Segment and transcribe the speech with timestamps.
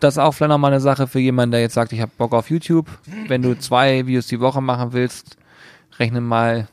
[0.00, 2.32] Das ist auch vielleicht nochmal eine Sache für jemanden, der jetzt sagt, ich habe Bock
[2.32, 2.86] auf YouTube.
[3.26, 5.36] Wenn du zwei Videos die Woche machen willst,
[5.98, 6.68] rechne mal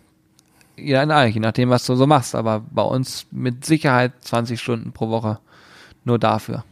[0.78, 2.36] ja, nein, je nachdem, was du so machst.
[2.36, 5.40] Aber bei uns mit Sicherheit 20 Stunden pro Woche
[6.04, 6.64] nur dafür.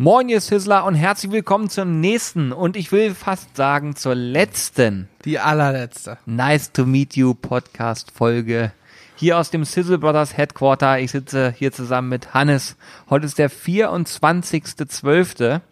[0.00, 5.08] Moin, ihr Sizzler und herzlich willkommen zur nächsten und ich will fast sagen zur letzten.
[5.24, 6.18] Die allerletzte.
[6.24, 8.70] Nice to meet you Podcast Folge.
[9.16, 11.00] Hier aus dem Sizzle Brothers Headquarter.
[11.00, 12.76] Ich sitze hier zusammen mit Hannes.
[13.10, 15.62] Heute ist der 24.12.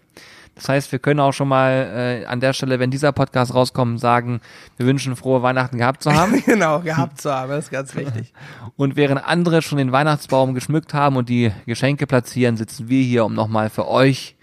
[0.56, 4.00] Das heißt, wir können auch schon mal äh, an der Stelle, wenn dieser Podcast rauskommt,
[4.00, 4.40] sagen,
[4.78, 6.42] wir wünschen frohe Weihnachten gehabt zu haben.
[6.46, 8.32] genau, gehabt zu haben, das ist ganz wichtig.
[8.76, 13.24] Und während andere schon den Weihnachtsbaum geschmückt haben und die Geschenke platzieren, sitzen wir hier,
[13.24, 14.36] um nochmal für euch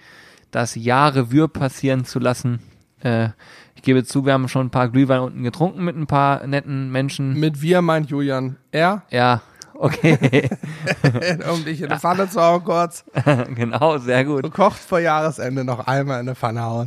[0.51, 2.59] das Jahr Revue passieren zu lassen.
[3.01, 3.29] Äh,
[3.75, 6.91] ich gebe zu, wir haben schon ein paar Glühwein unten getrunken mit ein paar netten
[6.91, 7.39] Menschen.
[7.39, 8.57] Mit wir meint Julian.
[8.71, 9.03] Er?
[9.09, 9.41] Ja,
[9.75, 10.49] Okay.
[11.51, 13.03] um dich in eine Pfanne zu hauen kurz.
[13.55, 14.45] genau, sehr gut.
[14.45, 16.85] Du kochst vor Jahresende noch einmal in eine Pfanne hauen.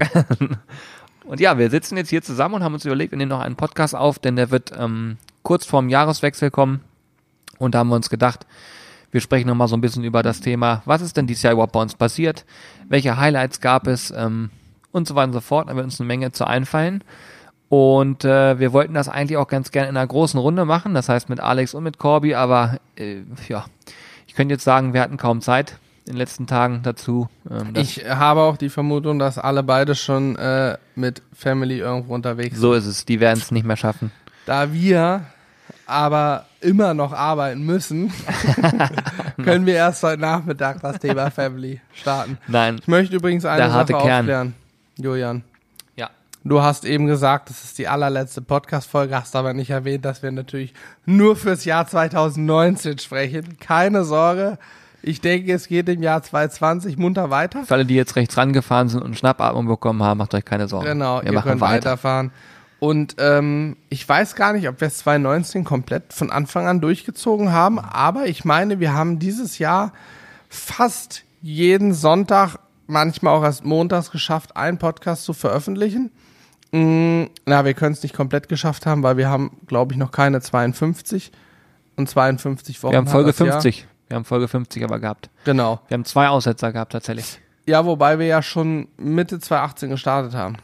[1.25, 3.57] und ja, wir sitzen jetzt hier zusammen und haben uns überlegt, wir nehmen noch einen
[3.57, 6.81] Podcast auf, denn der wird ähm, kurz vorm Jahreswechsel kommen.
[7.59, 8.47] Und da haben wir uns gedacht,
[9.11, 11.73] wir sprechen nochmal so ein bisschen über das Thema, was ist denn dieses Jahr überhaupt
[11.73, 12.45] bei uns passiert,
[12.89, 14.51] welche Highlights gab es ähm,
[14.93, 15.69] und so weiter und so fort.
[15.69, 17.03] Da wird uns eine Menge zu einfallen.
[17.69, 21.09] Und äh, wir wollten das eigentlich auch ganz gerne in einer großen Runde machen, das
[21.09, 23.65] heißt mit Alex und mit Corby, aber äh, ja,
[24.27, 27.29] ich könnte jetzt sagen, wir hatten kaum Zeit in den letzten Tagen dazu.
[27.51, 32.53] Ähm, ich habe auch die Vermutung, dass alle beide schon äh, mit Family irgendwo unterwegs
[32.53, 32.61] sind.
[32.61, 34.13] So ist es, die werden es nicht mehr schaffen.
[34.47, 35.23] Da wir
[35.87, 38.13] aber immer noch arbeiten müssen,
[39.43, 42.39] können wir erst heute Nachmittag das Thema Family starten.
[42.47, 42.77] Nein.
[42.81, 44.55] Ich möchte übrigens eine Sache aufklären,
[44.97, 45.43] Julian.
[46.49, 50.31] Du hast eben gesagt, das ist die allerletzte Podcast-Folge, hast aber nicht erwähnt, dass wir
[50.31, 53.59] natürlich nur fürs Jahr 2019 sprechen.
[53.59, 54.57] Keine Sorge.
[55.03, 57.65] Ich denke, es geht im Jahr 2020 munter weiter.
[57.65, 60.87] Für alle, die jetzt rechts rangefahren sind und Schnappatmung bekommen haben, macht euch keine Sorgen.
[60.87, 61.91] Genau, wir ihr könnt weiter.
[61.91, 62.31] weiterfahren.
[62.79, 67.51] Und ähm, ich weiß gar nicht, ob wir es 2019 komplett von Anfang an durchgezogen
[67.51, 69.93] haben, aber ich meine, wir haben dieses Jahr
[70.49, 76.13] fast jeden Sonntag, manchmal auch erst montags geschafft, einen Podcast zu veröffentlichen.
[76.73, 80.11] Mm, na, wir können es nicht komplett geschafft haben, weil wir haben, glaube ich, noch
[80.11, 81.33] keine 52
[81.97, 82.93] und 52 Wochen.
[82.93, 83.79] Wir haben Folge 50.
[83.81, 83.87] Jahr.
[84.09, 85.31] Wir haben Folge 50 aber gehabt.
[85.45, 85.81] Genau.
[85.89, 87.41] Wir haben zwei Aussetzer gehabt tatsächlich.
[87.67, 90.57] Ja, wobei wir ja schon Mitte 2018 gestartet haben.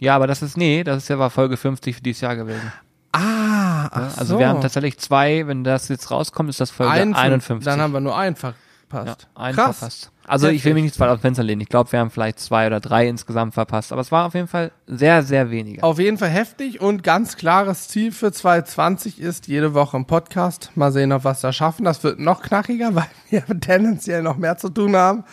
[0.00, 2.72] Ja, aber das ist, nee, das ist ja war Folge 50 für dieses Jahr gewesen.
[3.12, 4.38] Ah, ach ja, Also so.
[4.38, 7.64] wir haben tatsächlich zwei, wenn das jetzt rauskommt, ist das Folge Ein, 51.
[7.64, 8.54] Dann haben wir nur einfach
[8.88, 9.28] verpasst.
[9.36, 9.78] Ja, einen Krass.
[9.78, 10.12] verpasst.
[10.26, 11.62] Also ich will mich nicht weit aus dem Fenster lehnen.
[11.62, 13.92] Ich glaube, wir haben vielleicht zwei oder drei insgesamt verpasst.
[13.92, 15.82] Aber es war auf jeden Fall sehr, sehr wenige.
[15.82, 20.70] Auf jeden Fall heftig und ganz klares Ziel für 2020 ist jede Woche ein Podcast.
[20.74, 21.84] Mal sehen, ob wir es da schaffen.
[21.84, 25.24] Das wird noch knackiger, weil wir tendenziell noch mehr zu tun haben.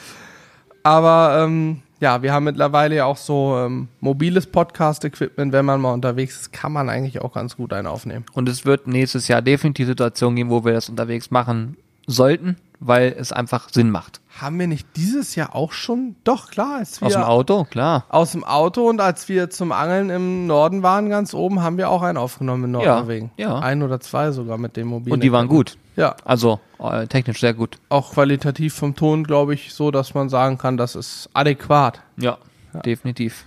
[0.84, 5.52] Aber ähm, ja, wir haben mittlerweile ja auch so ähm, mobiles Podcast-Equipment.
[5.52, 8.26] Wenn man mal unterwegs ist, kann man eigentlich auch ganz gut einen aufnehmen.
[8.34, 11.78] Und es wird nächstes Jahr definitiv Situationen geben, wo wir das unterwegs machen
[12.08, 14.22] sollten weil es einfach Sinn macht.
[14.40, 16.16] Haben wir nicht dieses Jahr auch schon?
[16.24, 16.78] Doch, klar.
[16.78, 18.06] Als wir aus dem Auto, klar.
[18.10, 21.90] Aus dem Auto und als wir zum Angeln im Norden waren, ganz oben, haben wir
[21.90, 23.32] auch einen aufgenommen in Nordnorwegen.
[23.38, 23.60] Ja, ja.
[23.60, 25.14] Ein oder zwei sogar mit dem mobilen.
[25.14, 25.78] Und die waren gut.
[25.96, 26.16] Ja.
[26.26, 27.78] Also äh, technisch sehr gut.
[27.90, 32.02] Auch qualitativ vom Ton, glaube ich, so, dass man sagen kann, das ist adäquat.
[32.18, 32.38] Ja.
[32.74, 32.82] Ja.
[32.82, 33.46] Definitiv.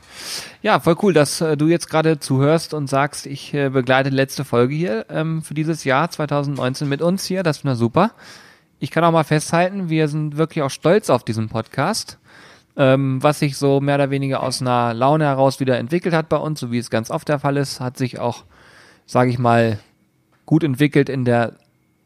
[0.63, 4.43] Ja, voll cool, dass äh, du jetzt gerade zuhörst und sagst, ich äh, begleite letzte
[4.43, 7.43] Folge hier ähm, für dieses Jahr 2019 mit uns hier.
[7.43, 8.13] Das finde ich super
[8.81, 12.19] ich kann auch mal festhalten, wir sind wirklich auch stolz auf diesen Podcast,
[12.77, 16.37] ähm, was sich so mehr oder weniger aus einer Laune heraus wieder entwickelt hat bei
[16.37, 18.45] uns, so wie es ganz oft der Fall ist, hat sich auch,
[19.07, 19.79] sage ich mal,
[20.47, 21.55] gut entwickelt in der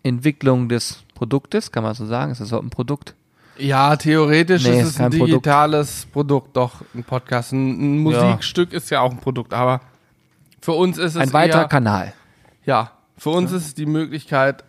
[0.03, 2.33] Entwicklung des Produktes, kann man so sagen.
[2.33, 3.15] Ist das überhaupt ein Produkt?
[3.59, 6.53] Ja, theoretisch nee, ist es ein digitales Produkt.
[6.53, 7.53] Produkt, doch ein Podcast.
[7.53, 8.79] Ein, ein Musikstück ja.
[8.79, 9.83] ist ja auch ein Produkt, aber
[10.61, 12.15] für uns ist es ein weiterer Kanal.
[12.65, 13.59] Ja, für uns ja.
[13.59, 14.65] ist es die Möglichkeit,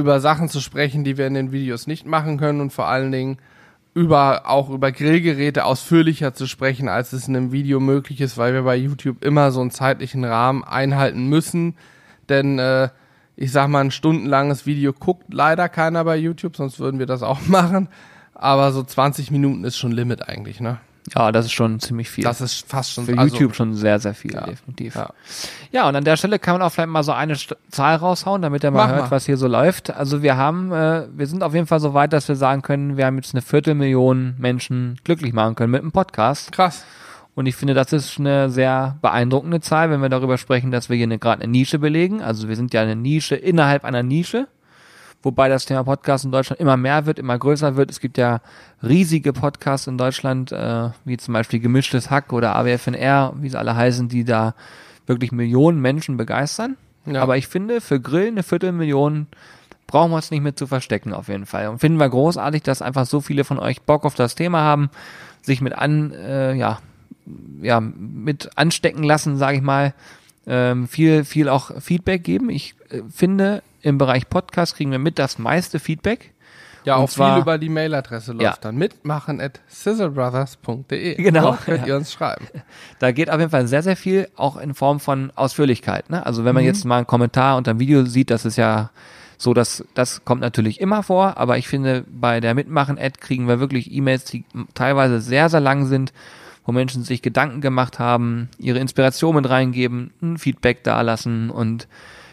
[0.00, 3.12] über Sachen zu sprechen, die wir in den Videos nicht machen können und vor allen
[3.12, 3.38] Dingen
[3.94, 8.54] über auch über Grillgeräte ausführlicher zu sprechen, als es in einem Video möglich ist, weil
[8.54, 11.76] wir bei YouTube immer so einen zeitlichen Rahmen einhalten müssen.
[12.28, 12.88] Denn äh,
[13.36, 17.22] ich sag mal, ein stundenlanges Video guckt leider keiner bei YouTube, sonst würden wir das
[17.22, 17.88] auch machen.
[18.34, 20.78] Aber so 20 Minuten ist schon Limit eigentlich, ne?
[21.14, 22.24] Ja, das ist schon ziemlich viel.
[22.24, 24.94] Das ist fast schon für also, YouTube schon sehr, sehr viel, ja, definitiv.
[24.94, 25.10] Ja.
[25.72, 28.42] ja, und an der Stelle kann man auch vielleicht mal so eine St Zahl raushauen,
[28.42, 29.10] damit er mal Mach hört, mal.
[29.10, 29.90] was hier so läuft.
[29.90, 32.96] Also wir haben, äh, wir sind auf jeden Fall so weit, dass wir sagen können,
[32.96, 36.52] wir haben jetzt eine Viertelmillion Menschen glücklich machen können mit einem Podcast.
[36.52, 36.84] Krass.
[37.34, 40.96] Und ich finde, das ist eine sehr beeindruckende Zahl, wenn wir darüber sprechen, dass wir
[40.96, 42.22] hier gerade eine Nische belegen.
[42.22, 44.48] Also wir sind ja eine Nische innerhalb einer Nische,
[45.22, 47.90] wobei das Thema Podcast in Deutschland immer mehr wird, immer größer wird.
[47.90, 48.40] Es gibt ja
[48.82, 53.76] riesige Podcasts in Deutschland, äh, wie zum Beispiel Gemischtes Hack oder AWFNR, wie sie alle
[53.76, 54.54] heißen, die da
[55.06, 56.76] wirklich Millionen Menschen begeistern.
[57.06, 57.22] Ja.
[57.22, 59.26] Aber ich finde, für Grill eine Viertelmillion
[59.86, 61.68] brauchen wir es nicht mit zu verstecken auf jeden Fall.
[61.68, 64.90] Und finden wir großartig, dass einfach so viele von euch Bock auf das Thema haben,
[65.42, 66.78] sich mit an, äh, ja,
[67.60, 69.94] ja, mit anstecken lassen, sage ich mal.
[70.46, 72.50] Ähm, viel, viel auch Feedback geben.
[72.50, 76.32] Ich äh, finde, im Bereich Podcast kriegen wir mit das meiste Feedback.
[76.84, 78.54] Ja, Und auch zwar- viel über die Mailadresse läuft Ja.
[78.60, 78.76] dann.
[78.76, 81.14] Mitmachen at sizzlebrothers.de.
[81.22, 81.88] Genau, Dort könnt ja.
[81.88, 82.46] ihr uns schreiben.
[82.98, 86.10] Da geht auf jeden Fall sehr, sehr viel, auch in Form von Ausführlichkeit.
[86.10, 86.24] Ne?
[86.24, 86.46] Also Mhm.
[86.46, 88.90] wenn man jetzt mal einen Kommentar unter dem Video sieht, das ist ja
[89.38, 93.58] so, dass das kommt natürlich immer vor, aber ich finde, bei der Mitmachen-Ad kriegen wir
[93.60, 94.44] wirklich E-Mails, die
[94.74, 96.12] teilweise sehr, sehr lang sind,
[96.66, 101.88] wo Menschen sich Gedanken gemacht haben, ihre Inspiration mit reingeben, ein Feedback dalassen und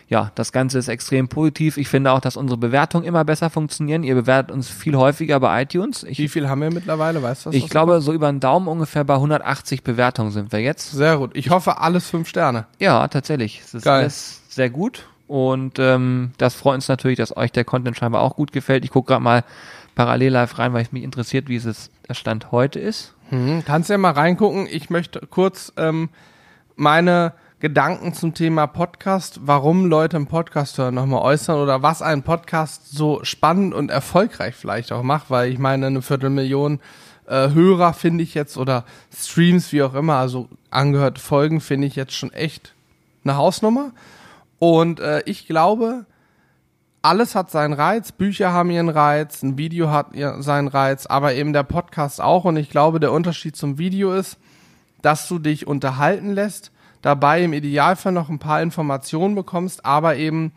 [0.09, 1.77] ja, das Ganze ist extrem positiv.
[1.77, 4.03] Ich finde auch, dass unsere Bewertungen immer besser funktionieren.
[4.03, 6.03] Ihr bewertet uns viel häufiger bei iTunes.
[6.03, 7.21] Ich, Wie viel haben wir mittlerweile?
[7.21, 7.57] Weißt du das?
[7.57, 10.91] ich glaube, so über den Daumen ungefähr bei 180 Bewertungen sind wir jetzt.
[10.91, 11.31] Sehr gut.
[11.35, 12.67] Ich hoffe, alles fünf Sterne.
[12.79, 13.61] Ja, tatsächlich.
[13.65, 14.01] Es ist Geil.
[14.01, 15.07] alles sehr gut.
[15.27, 18.85] Und ähm, das freut uns natürlich, dass euch der Content scheinbar auch gut gefällt.
[18.85, 19.43] Ich gucke gerade mal
[19.95, 23.13] parallel live rein, weil es mich interessiert, wie es der Stand heute ist.
[23.29, 23.63] Mhm.
[23.65, 24.67] Kannst ja mal reingucken.
[24.71, 26.07] Ich möchte kurz ähm,
[26.77, 32.21] meine Gedanken zum Thema Podcast, warum Leute einen Podcast hören, nochmal äußern oder was einen
[32.21, 36.79] Podcast so spannend und erfolgreich vielleicht auch macht, weil ich meine, eine Viertelmillion
[37.25, 41.95] äh, Hörer finde ich jetzt oder Streams, wie auch immer, also angehörte Folgen finde ich
[41.95, 42.75] jetzt schon echt
[43.23, 43.91] eine Hausnummer.
[44.59, 46.05] Und äh, ich glaube,
[47.01, 50.09] alles hat seinen Reiz, Bücher haben ihren Reiz, ein Video hat
[50.39, 52.45] seinen Reiz, aber eben der Podcast auch.
[52.45, 54.37] Und ich glaube, der Unterschied zum Video ist,
[55.01, 56.71] dass du dich unterhalten lässt,
[57.07, 60.51] dabei im Idealfall noch ein paar Informationen bekommst, aber eben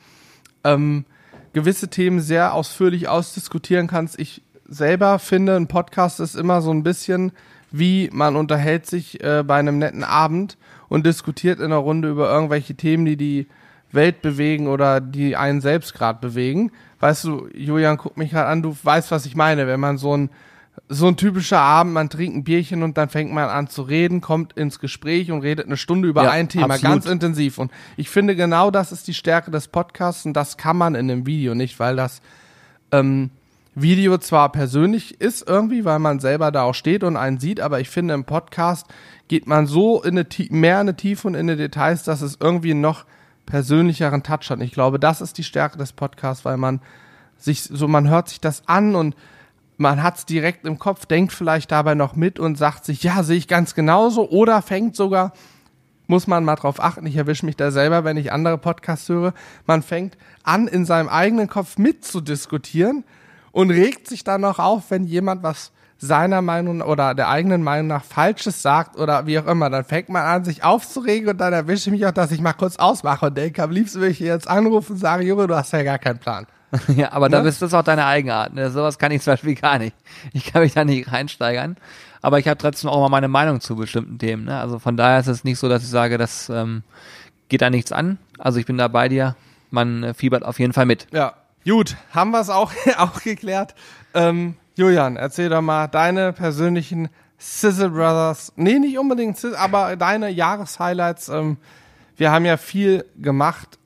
[0.65, 1.05] ähm,
[1.53, 4.19] gewisse Themen sehr ausführlich ausdiskutieren kannst.
[4.19, 7.33] Ich selber finde, ein Podcast ist immer so ein bisschen
[7.73, 10.59] wie man unterhält sich äh, bei einem netten Abend
[10.89, 13.47] und diskutiert in einer Runde über irgendwelche Themen, die die
[13.93, 16.73] Welt bewegen oder die einen selbst gerade bewegen.
[17.01, 19.67] Weißt du, Julian, guck mich gerade an, du weißt, was ich meine.
[19.67, 20.31] Wenn man so ein
[20.93, 24.21] so ein typischer Abend, man trinkt ein Bierchen und dann fängt man an zu reden,
[24.21, 26.83] kommt ins Gespräch und redet eine Stunde über Ja, ein Thema, absolut.
[26.83, 27.59] ganz intensiv.
[27.59, 31.09] Und ich finde genau das ist die Stärke des Podcasts und das kann man in
[31.09, 32.21] einem Video nicht, weil das
[32.91, 33.31] ähm,
[33.77, 37.79] Video zwar persönlich ist irgendwie, weil man selber da auch steht und einen sieht, aber
[37.79, 38.89] ich finde im Podcast
[39.29, 42.39] geht man so in eine, mehr in eine Tiefe und in die Details, dass es
[42.41, 43.05] irgendwie einen noch
[43.47, 44.61] persönlicheren Touch hat.
[44.61, 46.81] Ich glaube, das ist die Stärke des Podcasts, weil man
[47.37, 49.15] sich so, man hört sich das an und
[49.81, 53.23] man hat es direkt im Kopf, denkt vielleicht dabei noch mit und sagt sich, ja,
[53.23, 55.33] sehe ich ganz genauso oder fängt sogar,
[56.07, 59.33] muss man mal drauf achten, ich erwische mich da selber, wenn ich andere Podcasts höre,
[59.67, 63.05] man fängt an, in seinem eigenen Kopf mitzudiskutieren
[63.53, 67.87] und regt sich dann noch auf, wenn jemand was seiner Meinung oder der eigenen Meinung
[67.87, 71.55] nach Falsches sagt oder wie auch immer, dann fängt man an, sich aufzuregen und dann
[71.55, 74.21] erwische ich mich auch, dass ich mal kurz ausmache und denke, am liebsten will ich
[74.21, 76.47] jetzt anrufen und sagen, Junge, du hast ja gar keinen Plan.
[76.97, 77.45] Ja, aber da Ne?
[77.45, 78.55] bist das auch deine Eigenart.
[78.55, 78.71] Ne?
[78.71, 79.95] Sowas kann ich zum Beispiel gar nicht.
[80.33, 81.77] Ich kann mich da nicht reinsteigern.
[82.23, 84.45] Aber ich habe trotzdem auch mal meine Meinung zu bestimmten Themen.
[84.45, 84.59] Ne?
[84.61, 86.83] Also von daher ist es nicht so, dass ich sage, das ähm,
[87.49, 88.19] geht da nichts an.
[88.39, 89.37] Also ich bin da bei dir.
[89.71, 91.07] Man äh, fiebert auf jeden Fall mit.
[91.13, 91.35] Ja,
[91.65, 93.75] gut, haben wir es auch, auch geklärt.
[94.15, 97.09] Ähm, Julian, erzähl doch mal deine persönlichen
[97.39, 101.31] Sizzle Brothers, nee, nicht unbedingt Sizzle, aber deine Jahreshighlights.
[101.31, 101.57] Ähm,
[102.17, 103.79] wir haben ja viel gemacht,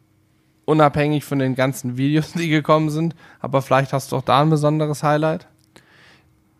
[0.64, 4.50] unabhängig von den ganzen Videos, die gekommen sind, aber vielleicht hast du auch da ein
[4.50, 5.46] besonderes Highlight.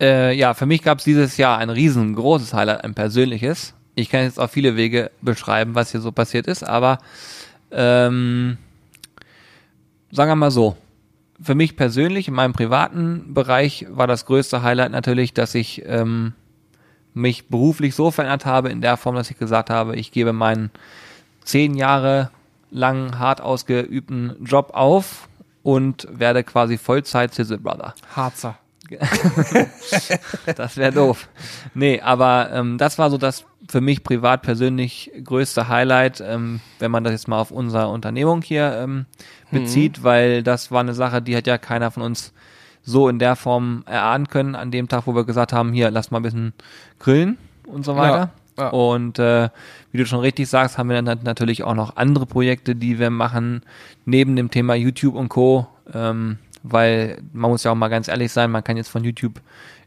[0.00, 3.75] Äh, ja, für mich gab es dieses Jahr ein riesengroßes Highlight, ein persönliches.
[3.94, 6.99] Ich kann jetzt auf viele Wege beschreiben, was hier so passiert ist, aber
[7.70, 8.58] ähm,
[10.11, 10.76] sagen wir mal so.
[11.42, 16.32] Für mich persönlich, in meinem privaten Bereich, war das größte Highlight natürlich, dass ich ähm,
[17.12, 20.70] mich beruflich so verändert habe, in der Form, dass ich gesagt habe, ich gebe meinen
[21.44, 22.30] zehn Jahre
[22.75, 25.28] lang hart ausgeübten Job auf
[25.62, 27.95] und werde quasi Vollzeit Sizzle Brother.
[28.14, 28.59] Harzer.
[30.57, 31.28] Das wäre doof.
[31.73, 36.90] Nee, aber ähm, das war so das für mich privat persönlich größte Highlight, ähm, wenn
[36.90, 39.07] man das jetzt mal auf unsere Unternehmung hier ähm,
[39.50, 42.35] bezieht, weil das war eine Sache, die hat ja keiner von uns
[42.83, 46.11] so in der Form erahnen können an dem Tag, wo wir gesagt haben, hier, lass
[46.11, 46.52] mal ein bisschen
[46.99, 48.16] grillen und so weiter.
[48.19, 48.68] Ja, ja.
[48.68, 49.49] Und äh,
[49.92, 53.11] wie du schon richtig sagst, haben wir dann natürlich auch noch andere Projekte, die wir
[53.11, 53.62] machen,
[54.04, 55.66] neben dem Thema YouTube und Co.
[55.92, 59.40] Ähm, weil man muss ja auch mal ganz ehrlich sein, man kann jetzt von YouTube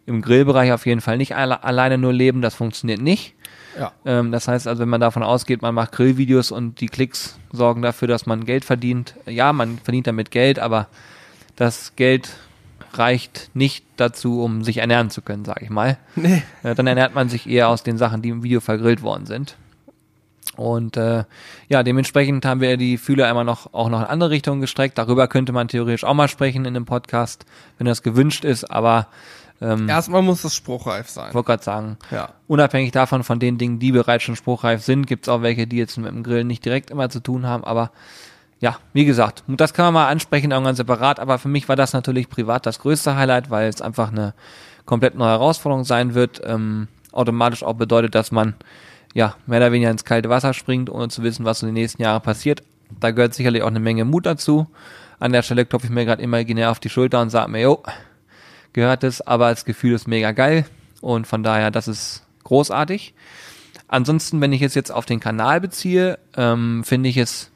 [0.06, 3.34] im Grillbereich auf jeden Fall nicht alle, alleine nur leben, das funktioniert nicht.
[3.78, 3.92] Ja.
[4.06, 7.82] Ähm, das heißt also, wenn man davon ausgeht, man macht Grillvideos und die Klicks sorgen
[7.82, 9.16] dafür, dass man Geld verdient.
[9.26, 10.88] Ja, man verdient damit Geld, aber
[11.56, 12.30] das Geld
[12.94, 15.98] reicht nicht dazu, um sich ernähren zu können, sage ich mal.
[16.16, 16.44] Nee.
[16.64, 19.56] Äh, dann ernährt man sich eher aus den Sachen, die im Video vergrillt worden sind.
[20.56, 21.26] Und äh,
[21.70, 24.98] ja, dementsprechend haben wir die Fühler immer noch auch noch in andere Richtungen gestreckt.
[24.98, 27.46] Darüber könnte man theoretisch auch mal sprechen in einem Podcast,
[27.78, 28.64] wenn das gewünscht ist.
[28.72, 29.08] Aber
[29.62, 31.28] ähm, Erstmal muss das spruchreif sein.
[31.30, 32.30] ich wollte gerade sagen, Ja.
[32.48, 35.98] unabhängig davon von den Dingen, die bereits schon spruchreif sind, gibt's auch welche, die jetzt
[35.98, 37.64] mit dem Grillen nicht direkt immer zu tun haben.
[37.64, 37.92] Aber
[38.60, 41.20] ja, wie gesagt, das kann man mal ansprechen, irgendwann separat.
[41.20, 44.34] Aber für mich war das natürlich privat das größte Highlight, weil es einfach eine
[44.86, 46.42] komplett neue Herausforderung sein wird.
[46.44, 48.56] Ähm, automatisch auch bedeutet, dass man
[49.14, 52.02] ja mehr oder weniger ins kalte Wasser springt, ohne zu wissen, was in den nächsten
[52.02, 52.64] Jahren passiert.
[53.00, 54.68] Da gehört sicherlich auch eine Menge Mut dazu.
[55.20, 57.84] An der Stelle klopfe ich mir gerade imaginär auf die Schulter und sage mir, jo,
[58.74, 60.66] gehört es, aber das Gefühl ist mega geil
[61.02, 63.14] und von daher, das ist großartig.
[63.88, 67.52] Ansonsten, wenn ich es jetzt auf den Kanal beziehe, ähm, finde ich es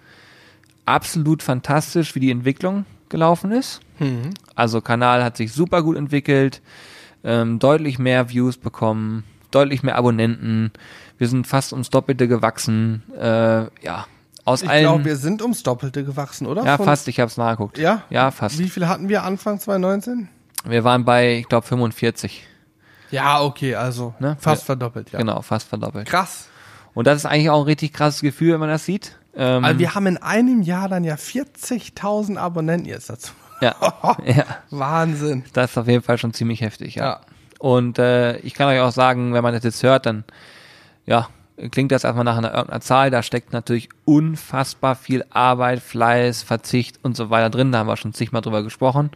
[0.92, 3.82] absolut fantastisch, wie die Entwicklung gelaufen ist.
[4.00, 4.32] Mhm.
[4.56, 6.62] Also Kanal hat sich super gut entwickelt,
[7.24, 10.72] ähm, deutlich mehr Views bekommen, deutlich mehr Abonnenten.
[11.18, 13.04] Wir sind fast ums Doppelte gewachsen.
[13.20, 14.06] Äh, ja,
[14.46, 14.84] aus Ich allen.
[14.84, 16.64] glaube, wir sind ums Doppelte gewachsen, oder?
[16.66, 17.08] ja, Von- fast.
[17.08, 17.78] Ich habe es nachgeguckt.
[17.78, 18.04] Ja?
[18.10, 18.58] Ja, fast.
[18.60, 20.30] Wie viel hatten wir Anfang 2019?
[20.66, 22.44] Wir waren bei, ich glaube, 45.
[23.12, 24.38] Ja, okay, also Ne?
[24.40, 24.66] fast Ja.
[24.68, 25.20] verdoppelt, ja.
[25.20, 26.08] Genau, fast verdoppelt.
[26.08, 26.48] Krass.
[26.94, 29.18] Und das ist eigentlich auch ein richtig krasses Gefühl, wenn man das sieht.
[29.36, 33.34] Ähm, Also wir haben in einem Jahr dann ja 40.000 Abonnenten jetzt dazu.
[33.62, 33.76] ja,
[34.26, 35.44] ja, Wahnsinn.
[35.54, 37.04] das ist auf jeden Fall schon ziemlich heftig, ja.
[37.04, 37.22] Ja.
[37.60, 40.24] Und äh, ich kann euch auch sagen, wenn man das jetzt hört, dann
[41.06, 41.28] ja,
[41.70, 43.12] klingt das erstmal nach einer irgendeiner Zahl.
[43.12, 47.72] Da steckt natürlich unfassbar viel Arbeit, Fleiß, Verzicht und so weiter drin.
[47.72, 49.12] Da haben wir schon zigmal drüber gesprochen.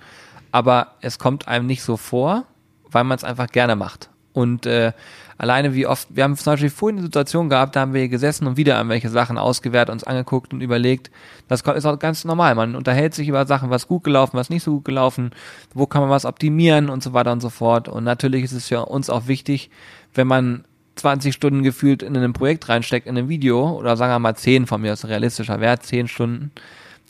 [0.52, 2.46] Aber es kommt einem nicht so vor,
[2.92, 4.10] weil man es einfach gerne macht.
[4.32, 4.94] Und äh,
[5.38, 8.48] alleine wie oft, wir haben zum Beispiel vorhin eine Situation gehabt, da haben wir gesessen
[8.48, 11.12] und wieder irgendwelche Sachen ausgewertet, uns angeguckt und überlegt.
[11.48, 12.56] Das ist auch ganz normal.
[12.56, 15.32] Man unterhält sich über Sachen, was gut gelaufen, was nicht so gut gelaufen,
[15.74, 17.90] wo kann man was optimieren und so weiter und so fort.
[17.90, 19.70] Und natürlich ist es für uns auch wichtig,
[20.14, 20.64] wenn man
[20.96, 24.66] 20 Stunden gefühlt in einem Projekt reinsteckt, in einem Video, oder sagen wir mal 10
[24.66, 26.52] von mir, das ist ein realistischer Wert, 10 Stunden,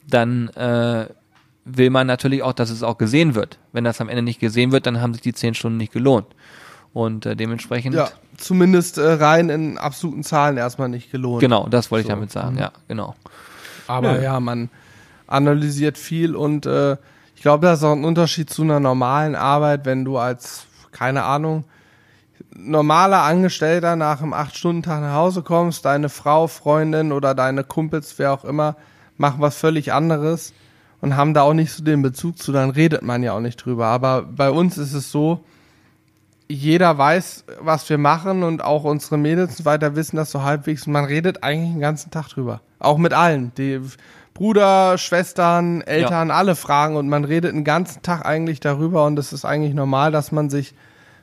[0.08, 1.08] dann äh,
[1.66, 3.60] will man natürlich auch, dass es auch gesehen wird.
[3.72, 6.28] Wenn das am Ende nicht gesehen wird, dann haben sich die 10 Stunden nicht gelohnt.
[6.96, 11.42] Und äh, dementsprechend, Ja, zumindest äh, rein in absoluten Zahlen erstmal nicht gelohnt.
[11.42, 12.60] genau, das wollte ich So, damit sagen, mhm.
[12.62, 13.16] ja, genau.
[13.86, 14.24] Aber Nö.
[14.24, 14.70] ja, man
[15.28, 16.94] analysiert viel und äh,
[17.36, 21.24] ich glaube, das ist auch ein Unterschied zu einer normalen Arbeit, wenn du als, keine
[21.24, 21.66] Ahnung,
[22.56, 28.32] normaler Angestellter nach einem 8-Stunden-Tag nach Hause kommst, deine Frau, Freundin oder deine Kumpels, wer
[28.32, 28.78] auch immer,
[29.18, 30.54] machen was völlig anderes
[31.02, 33.58] und haben da auch nicht so den Bezug zu, dann redet man ja auch nicht
[33.58, 33.88] drüber.
[33.88, 35.44] Aber bei uns ist es so,
[36.48, 40.44] jeder weiß, was wir machen und auch unsere Mädels und so weiter wissen das so
[40.44, 42.62] halbwegs und man redet eigentlich den ganzen Tag drüber.
[42.80, 43.52] Auch mit allen.
[43.58, 43.82] Die
[44.34, 49.34] Bruder, Schwestern, Eltern, alle fragen und man redet den ganzen Tag eigentlich darüber und es
[49.34, 50.76] ist eigentlich normal, dass man sich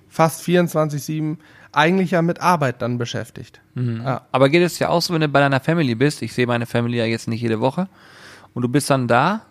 [0.09, 1.37] fast 24-7
[1.73, 3.61] eigentlich ja mit Arbeit dann beschäftigt.
[3.75, 4.23] Ja.
[4.33, 6.67] Aber geht es ja auch so, wenn du bei deiner Family bist, ich sehe meine
[6.67, 7.89] Family ja jetzt nicht jede Woche,
[8.55, 9.43] und du bist dann da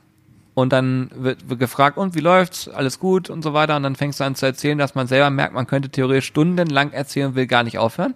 [0.53, 3.95] und dann wird, wird gefragt, und wie läuft's, alles gut und so weiter, und dann
[3.95, 7.35] fängst du an zu erzählen, dass man selber merkt, man könnte theoretisch stundenlang erzählen und
[7.35, 8.15] will gar nicht aufhören.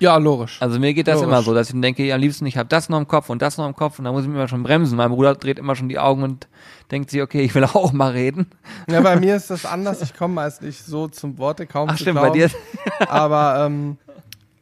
[0.00, 0.58] Ja, logisch.
[0.60, 1.28] Also mir geht das Logisch.
[1.28, 3.58] immer so, dass ich denke, am liebsten, ich habe das noch im Kopf und das
[3.58, 4.96] noch im Kopf und dann muss ich mir immer schon bremsen.
[4.96, 6.46] Mein Bruder dreht immer schon die Augen und
[6.92, 8.46] denkt sich, okay, ich will auch mal reden.
[8.88, 10.00] Ja, bei mir ist das anders.
[10.02, 12.38] Ich komme meist nicht so zum Worte, kaum Ach zu stimmt, bei glauben.
[12.38, 13.08] dir.
[13.08, 13.98] Aber ähm,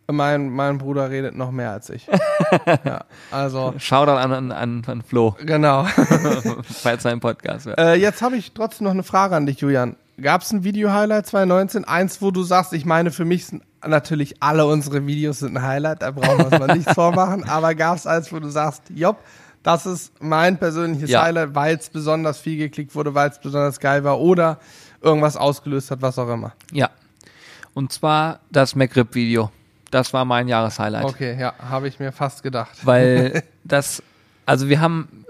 [0.08, 2.06] mein, mein Bruder redet noch mehr als ich.
[2.84, 5.84] Ja, also, Shoutout an, an, an, an Flo, genau.
[6.64, 7.78] falls sein Podcast hört.
[7.78, 9.96] Äh, jetzt habe ich trotzdem noch eine Frage an dich, Julian.
[10.20, 11.84] Gab es ein Video-Highlight 2019?
[11.84, 15.62] Eins, wo du sagst, ich meine, für mich sind natürlich alle unsere Videos sind ein
[15.62, 18.82] Highlight, da brauchen wir uns mal nichts vormachen, aber gab es eins, wo du sagst,
[18.94, 19.18] jopp,
[19.62, 21.22] das ist mein persönliches Ja.
[21.22, 24.58] Highlight, weil es besonders viel geklickt wurde, weil es besonders geil war oder
[25.00, 26.52] irgendwas ausgelöst hat, was auch immer.
[26.72, 26.90] Ja.
[27.74, 29.50] Und zwar das McRib-Video.
[29.96, 31.06] Das war mein Jahreshighlight.
[31.06, 32.76] Okay, ja, habe ich mir fast gedacht.
[32.82, 34.02] Weil das,
[34.44, 35.24] also wir haben,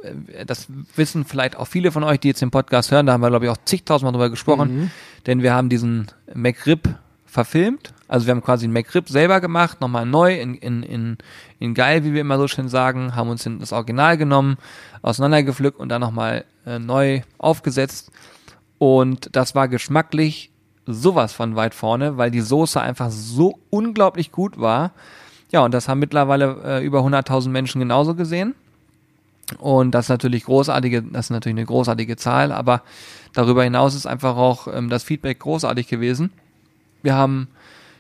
[0.45, 3.29] das wissen vielleicht auch viele von euch, die jetzt den Podcast hören, da haben wir,
[3.29, 4.91] glaube ich, auch zigtausendmal drüber gesprochen,
[5.29, 6.97] denn wir haben diesen McRib
[7.27, 7.95] verfilmt.
[8.09, 11.19] Also wir haben quasi einen McRib selber gemacht, nochmal neu, in, in, in,
[11.61, 14.57] in geil, wie wir immer so schön sagen, haben uns das Original genommen,
[15.03, 18.11] auseinandergepflückt und dann nochmal äh, neu aufgesetzt.
[18.79, 20.51] Und das war geschmacklich
[20.87, 24.93] sowas von weit vorne, weil die Soße einfach so unglaublich gut war.
[25.53, 28.55] Ja, und das haben mittlerweile äh, über 100.000 Menschen genauso gesehen.
[29.59, 32.83] Und das ist natürlich großartige, das ist natürlich eine großartige Zahl, aber
[33.33, 36.33] darüber hinaus ist einfach auch ähm, das Feedback großartig gewesen.
[37.03, 37.49] Wir haben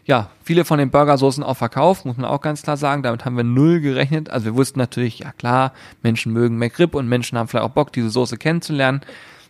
[0.07, 3.03] ja, viele von den Burgersoßen auch verkauft, muss man auch ganz klar sagen.
[3.03, 4.31] Damit haben wir null gerechnet.
[4.31, 7.93] Also wir wussten natürlich, ja klar, Menschen mögen McRib und Menschen haben vielleicht auch Bock,
[7.93, 9.01] diese Soße kennenzulernen.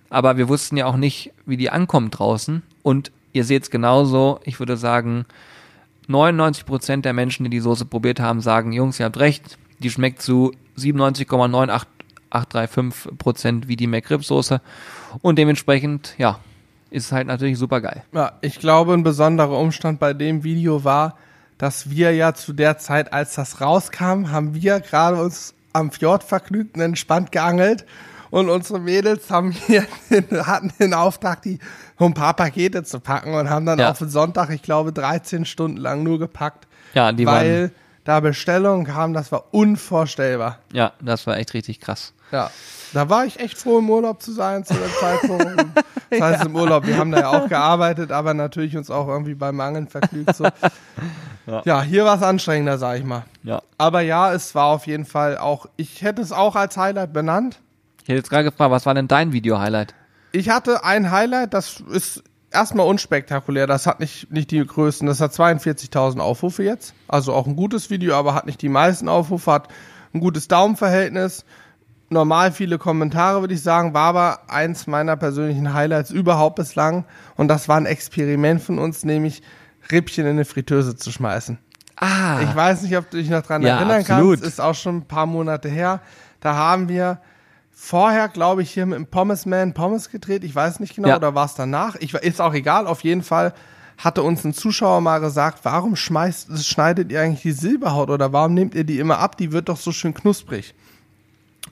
[0.08, 2.62] Aber wir wussten ja auch nicht, wie die ankommt draußen.
[2.82, 4.40] Und ihr seht es genauso.
[4.44, 5.26] Ich würde sagen,
[6.08, 9.58] 99 Prozent der Menschen, die die Soße probiert haben, sagen, Jungs, ihr habt recht.
[9.78, 14.62] Die schmeckt zu 97,9835 Prozent wie die McRib-Soße.
[15.20, 16.40] Und dementsprechend, ja,
[16.90, 18.04] ist halt natürlich super geil.
[18.12, 21.18] Ja, ich glaube, ein besonderer Umstand bei dem Video war,
[21.58, 26.24] dass wir ja zu der Zeit, als das rauskam, haben wir gerade uns am Fjord
[26.24, 27.84] vergnügt und entspannt geangelt.
[28.30, 29.86] Und unsere Mädels haben hier,
[30.46, 31.58] hatten den Auftrag, die
[31.98, 33.90] um ein paar Pakete zu packen und haben dann Ja.
[33.90, 37.70] auf den Sonntag, ich glaube, 13 Stunden lang nur gepackt, Ja, die weil waren,
[38.04, 40.58] da Bestellungen kamen, das war unvorstellbar.
[40.72, 42.12] ja, das war echt richtig krass.
[42.32, 42.50] Ja.
[42.92, 45.64] Da war ich echt froh, im Urlaub zu sein zu dem Zeitpunkt.
[46.08, 49.34] Das heißt im Urlaub, wir haben da ja auch gearbeitet, aber natürlich uns auch irgendwie
[49.34, 50.36] beim Angeln vergnügt.
[50.36, 50.46] So.
[51.48, 51.62] Ja.
[51.64, 51.82] Ja.
[51.82, 53.24] hier war es anstrengender, sag ich mal.
[53.44, 53.62] Ja.
[53.78, 57.60] Aber ja, es war auf jeden Fall auch, ich hätte es auch als Highlight benannt.
[58.06, 59.92] Ich hätte jetzt gerade gefragt, was war denn dein Video-Highlight?
[60.30, 62.22] Ich hatte ein Highlight, das ist
[62.52, 66.94] erstmal unspektakulär, das hat nicht, nicht die größten, das hat 42.000 Aufrufe jetzt.
[67.08, 69.66] Also auch ein gutes Video, aber hat nicht die meisten Aufrufe, hat
[70.14, 71.44] ein gutes Daumenverhältnis.
[72.08, 77.06] Normal viele Kommentare, würde ich sagen, war aber eins meiner persönlichen Highlights überhaupt bislang.
[77.34, 79.42] Und das war ein Experiment von uns, nämlich
[79.90, 81.58] Rippchen in eine Fritteuse zu schmeißen.
[81.96, 84.36] Ah, Ich weiß nicht, ob du dich noch dran Ja, erinnern absolut.
[84.38, 84.44] kannst.
[84.46, 86.00] Ist auch schon ein paar Monate her.
[86.38, 87.18] Da haben wir
[87.78, 90.42] vorher, glaube ich, hier mit dem Pommesman Pommes gedreht.
[90.44, 91.16] Ich weiß nicht genau, Ja.
[91.18, 91.94] oder war es danach?
[91.96, 92.86] Ich, ist auch egal.
[92.86, 93.52] Auf jeden Fall
[93.98, 98.54] hatte uns ein Zuschauer mal gesagt, warum schmeißt, schneidet ihr eigentlich die Silberhaut oder warum
[98.54, 99.36] nehmt ihr die immer ab?
[99.36, 100.74] Die wird doch so schön knusprig.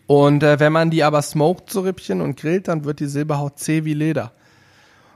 [0.07, 3.59] Und äh, wenn man die aber smoked, so Rippchen, und grillt, dann wird die Silberhaut
[3.59, 4.33] zäh wie Leder.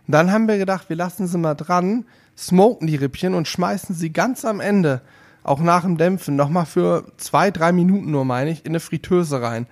[0.06, 3.94] Und dann haben wir gedacht, wir lassen sie mal dran, smoken die Rippchen und schmeißen
[3.94, 5.02] sie ganz am Ende,
[5.42, 9.42] auch nach dem Dämpfen, nochmal für zwei, drei Minuten nur, meine ich, in eine Fritteuse
[9.42, 9.66] rein.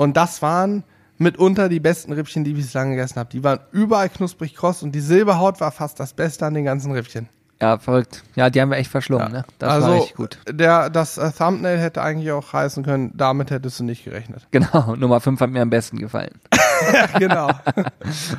[0.00, 0.82] Und das waren
[1.18, 3.28] mitunter die besten Rippchen, die ich bislang gegessen habe.
[3.28, 6.90] Die waren überall knusprig kross und die Silberhaut war fast das Beste an den ganzen
[6.92, 7.28] Rippchen.
[7.60, 8.24] ja, verrückt.
[8.34, 9.44] Ja, die haben wir echt verschlungen, ne?
[9.58, 10.38] Das also, war echt gut.
[10.48, 14.46] Der, das äh, Thumbnail hätte eigentlich auch heißen können, damit hättest du nicht gerechnet.
[14.52, 16.40] Genau, Nummer 5 hat mir am besten gefallen.
[17.18, 17.50] genau.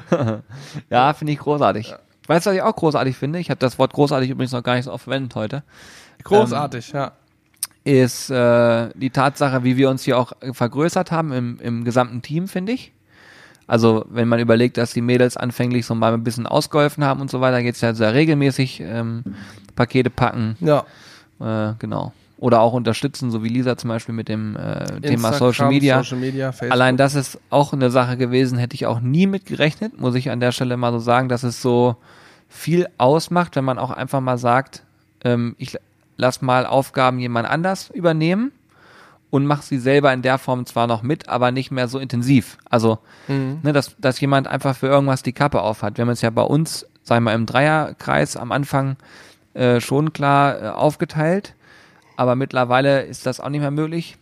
[0.89, 1.93] Ja, finde ich großartig.
[2.25, 3.38] Weißt du, was ich auch großartig finde?
[3.38, 5.62] Ich habe das Wort großartig übrigens noch gar nicht so oft verwendet heute.
[6.23, 7.12] Großartig, ja.
[7.83, 12.47] Ist äh, die Tatsache, wie wir uns hier auch vergrößert haben im, im gesamten Team,
[12.47, 12.91] finde ich.
[13.65, 17.31] Also, wenn man überlegt, dass die Mädels anfänglich so mal ein bisschen ausgeholfen haben und
[17.31, 19.23] so weiter, geht's ja sehr regelmäßig ähm,
[19.75, 20.85] Pakete packen, Ja.
[21.39, 22.11] äh, genau.
[22.37, 25.99] Oder auch unterstützen, so wie Lisa zum Beispiel mit dem äh, Thema Social Media.
[26.03, 26.51] Social Media.
[26.69, 30.31] Allein das ist auch eine Sache gewesen, hätte ich auch nie mit gerechnet, muss ich
[30.31, 31.95] an der Stelle mal so sagen, dass es so
[32.49, 34.83] viel ausmacht, wenn man auch einfach mal sagt,
[35.23, 35.77] ähm, ich
[36.21, 38.51] lass mal Aufgaben jemand anders übernehmen
[39.31, 42.60] und mach sie selber in der Form zwar noch mit, aber nicht mehr so intensiv.
[42.69, 42.99] Also,
[43.63, 45.97] ne, dass, dass jemand einfach für irgendwas die Kappe aufhat.
[45.97, 48.97] Wir haben es ja bei uns, sagen wir mal, im Dreierkreis am Anfang
[49.55, 51.55] äh, schon klar äh, aufgeteilt,
[52.17, 54.15] aber mittlerweile ist das auch nicht mehr möglich.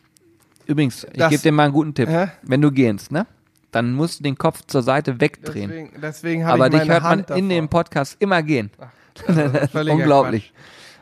[0.68, 2.08] Übrigens, ich gebe dir mal einen guten Tipp.
[2.08, 2.28] Hä?
[2.44, 3.28] Wenn du gehst, ne?
[3.72, 5.70] Dann musst du den Kopf zur Seite wegdrehen.
[5.70, 7.84] Deswegen, deswegen aber ich dich hört man Hand in dem davor.
[7.84, 8.72] Podcast immer gehen.
[9.26, 10.54] Völliger Unglaublich.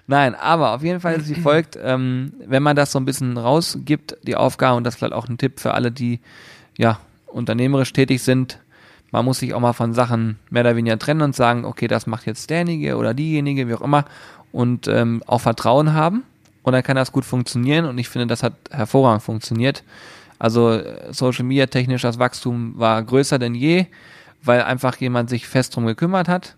[0.08, 3.06] Nein, aber auf jeden Fall ist es wie folgt, ähm, wenn man das so ein
[3.06, 6.22] bisschen rausgibt, die Aufgabe, und das ist vielleicht auch ein Tipp für alle, die
[6.78, 8.60] ja unternehmerisch tätig sind,
[9.12, 12.08] man muss sich auch mal von Sachen mehr oder weniger trennen und sagen, okay, das
[12.08, 14.06] macht jetzt derjenige oder diejenige, wie auch immer,
[14.52, 16.24] und ähm, auch Vertrauen haben.
[16.64, 19.84] Und dann kann das gut funktionieren und ich finde, das hat hervorragend funktioniert.
[20.40, 23.88] Also Social Media technisch das Wachstum war größer denn je,
[24.44, 26.56] weil einfach jemand sich fest drum gekümmert hat.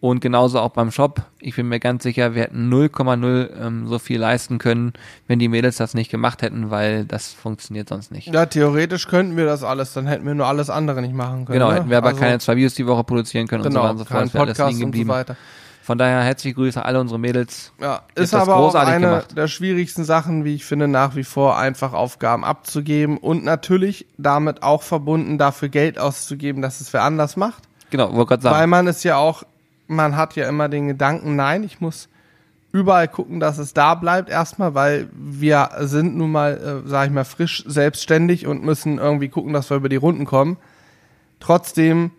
[0.00, 1.22] Und genauso auch beim Shop.
[1.40, 4.94] Ich bin mir ganz sicher, wir hätten 0,0 ähm, so viel leisten können,
[5.26, 8.28] wenn die Mädels das nicht gemacht hätten, weil das funktioniert sonst nicht.
[8.28, 11.58] Ja, theoretisch könnten wir das alles, dann hätten wir nur alles andere nicht machen können.
[11.58, 11.76] Genau, ne?
[11.76, 13.92] hätten wir aber Also, keine zwei Videos die Woche produzieren können und so genau, weiter
[13.92, 14.20] und so fort.
[14.20, 15.10] alles Podcast liegen und so geblieben.
[15.10, 15.36] weiter.
[15.82, 17.72] Von daher herzliche Grüße an alle unsere Mädels.
[17.80, 19.36] Ja, ist aber auch eine gemacht.
[19.36, 24.62] der schwierigsten Sachen, wie ich finde, nach wie vor einfach Aufgaben abzugeben und natürlich damit
[24.62, 27.64] auch verbunden, dafür Geld auszugeben, dass es wer anders macht.
[27.90, 28.56] Genau, wollte gerade sagen.
[28.56, 29.42] Weil man ist ja auch,
[29.90, 32.08] man hat ja immer den Gedanken, nein, ich muss
[32.72, 37.12] überall gucken, dass es da bleibt erstmal, weil wir sind nun mal, äh, sag ich
[37.12, 40.56] mal, frisch selbstständig und müssen irgendwie gucken, dass wir über die Runden kommen.
[41.40, 42.12] Trotzdem,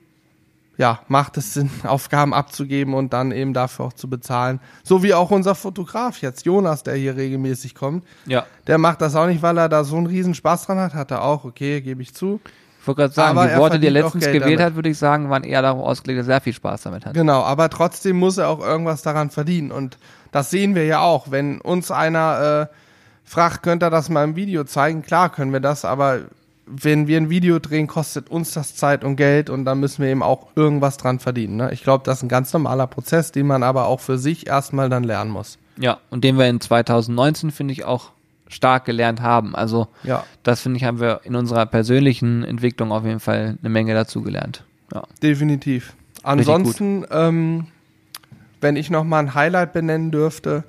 [0.77, 4.59] ja, macht es Sinn, Aufgaben abzugeben und dann eben dafür auch zu bezahlen.
[4.83, 8.03] So wie auch unser Fotograf jetzt, Jonas, der hier regelmäßig kommt.
[8.25, 8.45] ja.
[8.67, 10.93] Der macht das auch nicht, weil er da so einen riesen Spaß dran hat.
[10.93, 12.41] Hat er auch, okay, gebe ich zu.
[12.81, 14.59] Ich wollte gerade sagen, Aber die er Worte, die er letztens gewählt damit.
[14.59, 17.13] hat, würde ich sagen, waren eher darauf ausgelegt, dass er sehr viel Spaß damit hat.
[17.13, 19.71] Genau, aber trotzdem muss er auch irgendwas daran verdienen.
[19.71, 19.99] Und
[20.31, 21.29] das sehen wir ja auch.
[21.29, 22.75] Wenn uns einer äh,
[23.23, 25.03] fragt, könnt ihr das mal im Video zeigen?
[25.03, 26.21] Klar können wir das, aber
[26.65, 30.09] wenn wir ein Video drehen, kostet uns das Zeit und Geld und dann müssen wir
[30.09, 31.57] eben auch irgendwas dran verdienen.
[31.57, 31.71] Ne?
[31.73, 34.89] Ich glaube, das ist ein ganz normaler Prozess, den man aber auch für sich erstmal
[34.89, 35.59] dann lernen muss.
[35.77, 38.11] Ja, und den wir in 2019, finde ich, auch
[38.51, 39.55] stark gelernt haben.
[39.55, 43.69] Also, Ja, das finde ich, haben wir in unserer persönlichen Entwicklung auf jeden Fall eine
[43.69, 44.63] Menge dazu gelernt.
[44.93, 45.03] Ja.
[45.23, 45.93] definitiv.
[46.23, 47.67] Ansonsten, ähm,
[48.59, 50.63] wenn ich noch mal ein Highlight benennen dürfte,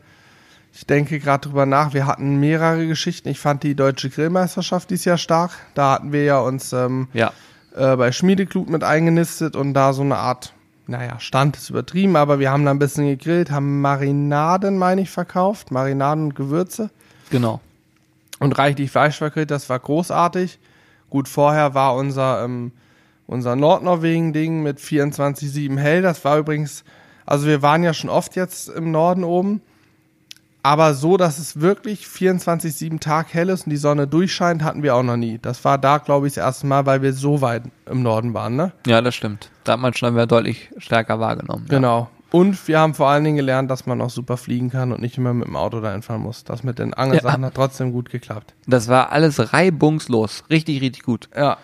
[0.73, 3.29] ich denke gerade drüber nach, wir hatten mehrere Geschichten.
[3.29, 5.51] Ich fand die deutsche Grillmeisterschaft dieses Jahr stark.
[5.75, 7.33] Da hatten wir ja uns ähm, Ja.
[7.77, 10.55] äh, bei Schmiedeklut mit eingenistet und da so eine Art,
[10.87, 15.11] naja, Stand ist übertrieben, aber wir haben da ein bisschen gegrillt, haben Marinaden, meine ich,
[15.11, 15.71] verkauft.
[15.71, 16.91] Marinaden und Gewürze
[17.29, 17.61] Genau.
[18.39, 19.51] Und reichlich Fleisch vergrillt.
[19.51, 20.59] Das war großartig.
[21.11, 22.73] Gut, vorher war unser, ähm,
[23.27, 26.03] unser Nordnorwegen-Ding mit 24-7 hell.
[26.03, 26.85] Das war übrigens,
[27.27, 29.61] also wir waren ja schon oft jetzt im Norden oben.
[30.65, 34.95] Aber so, dass es wirklich 24-7 Tag hell ist und die Sonne durchscheint, hatten wir
[34.95, 35.39] auch noch nie.
[35.43, 38.55] Das war da, glaube ich, das erste Mal, weil wir so weit im Norden waren,
[38.55, 38.73] ne?
[38.87, 39.51] Ja, das stimmt.
[39.65, 41.67] Da hat man schon wieder deutlich stärker wahrgenommen.
[41.69, 42.09] Ja.
[42.33, 45.19] Und wir haben vor allen Dingen gelernt, dass man auch super fliegen kann und nicht
[45.19, 46.45] immer mit dem Auto dahin fahren muss.
[46.45, 48.55] Das mit den Angelsachen hat trotzdem gut geklappt.
[48.67, 50.45] Das war alles reibungslos.
[50.49, 51.29] Richtig, richtig gut.
[51.37, 51.59] Ja.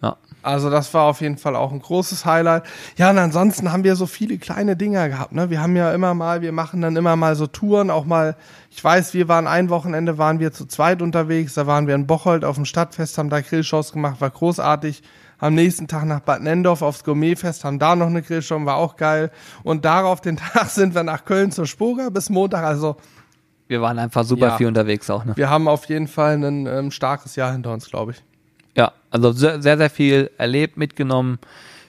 [0.00, 0.16] Ja.
[0.42, 2.62] Also das war auf jeden Fall auch ein großes Highlight.
[2.96, 5.32] Ja, und ansonsten haben wir so viele kleine Dinger gehabt.
[5.32, 5.50] Ne?
[5.50, 8.36] Wir haben ja immer mal, wir machen dann immer mal so Touren, auch mal,
[8.70, 12.06] ich weiß, wir waren ein Wochenende, waren wir zu zweit unterwegs, da waren wir in
[12.06, 15.02] Bocholt auf dem Stadtfest, haben da Grillshows gemacht, war großartig.
[15.40, 18.96] Am nächsten Tag nach Bad Nendorf aufs Gourmetfest, haben da noch eine Grillshow, war auch
[18.96, 19.30] geil.
[19.62, 22.64] Und darauf den Tag sind wir nach Köln zur Spoga bis Montag.
[22.64, 22.96] Also
[23.68, 24.56] Wir waren einfach super Ja.
[24.56, 25.24] viel unterwegs auch.
[25.24, 25.34] Ne?
[25.36, 28.22] wir haben auf jeden Fall ein ähm, starkes Jahr hinter uns, glaube ich.
[28.76, 31.38] Ja, also sehr, sehr, viel erlebt, mitgenommen,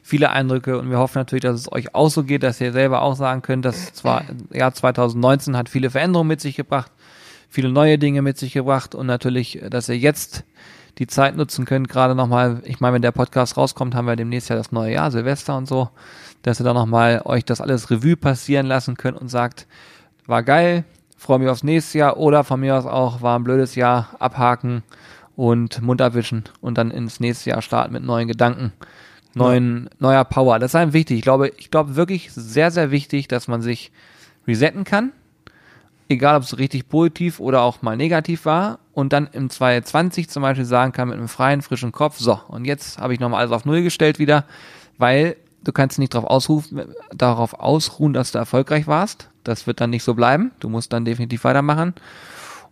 [0.02, 3.02] viele Eindrücke und wir hoffen natürlich, dass es euch auch so geht, dass ihr selber
[3.04, 6.92] auch sagen könnt, dass zwar Jahr 2019 hat viele Veränderungen mit sich gebracht,
[7.48, 10.46] viele neue Dinge mit sich gebracht und natürlich, dass ihr jetzt
[11.00, 14.50] die Zeit nutzen könnt, gerade nochmal, ich meine, wenn der Podcast rauskommt, haben wir demnächst
[14.50, 15.90] ja das neue Jahr, Silvester und so,
[16.42, 19.66] dass ihr da nochmal euch das alles Revue passieren lassen könnt und sagt,
[20.28, 20.84] war geil,
[21.18, 24.84] freue mich aufs nächste Jahr oder von mir aus auch, war ein blödes Jahr, abhaken
[25.38, 28.74] und Mund abwischen und dann ins nächste Jahr starten mit neuen Gedanken,
[29.34, 30.60] neuen, neuer Power.
[30.60, 31.18] Das ist einem wichtig.
[31.18, 33.94] Ich glaube, ich glaube wirklich sehr, sehr wichtig, dass man sich
[34.48, 35.14] resetten kann.
[36.10, 38.80] Egal, ob es richtig positiv oder auch mal negativ war.
[38.94, 42.66] Und dann im 2020 zum Beispiel sagen kann mit einem freien, frischen Kopf, so, und
[42.66, 44.44] jetzt habe ich nochmal alles auf Null gestellt wieder,
[44.98, 46.82] weil du kannst nicht darauf ausrufen,
[47.16, 49.30] darauf ausruhen, dass du erfolgreich warst.
[49.44, 50.52] Das wird dann nicht so bleiben.
[50.60, 51.94] Du musst dann definitiv weitermachen.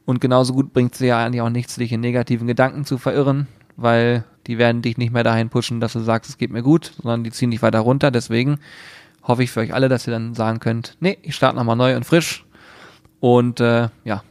[0.06, 2.97] Und genauso gut bringt es dir ja eigentlich auch nichts, dich in negativen Gedanken zu
[2.97, 6.63] verirren, weil die werden dich nicht mehr dahin pushen, dass du sagst, es geht mir
[6.63, 8.10] gut, sondern die ziehen dich weiter runter.
[8.10, 8.60] Deswegen
[9.23, 11.95] hoffe ich für euch alle, dass ihr dann sagen könnt, nee, ich starte nochmal neu
[11.95, 12.45] und frisch
[13.19, 14.23] und äh, ja,